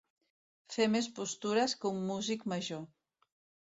[0.77, 2.85] Fer més postures que un músic major.